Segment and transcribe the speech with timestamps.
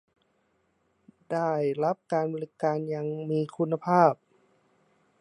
[1.31, 1.51] ได้
[1.83, 4.13] รับการบริการอย่างมีคุณภาพ